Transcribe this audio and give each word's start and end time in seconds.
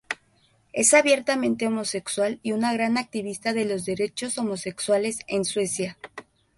Es 0.73 0.95
abiertamente 0.95 1.67
homosexual 1.67 2.39
y 2.41 2.53
un 2.53 2.61
gran 2.61 2.97
activista 2.97 3.53
de 3.53 3.65
los 3.65 3.85
derechos 3.85 4.35
homosexuales 4.39 5.19
en 5.27 5.45
Suecia. 5.45 5.99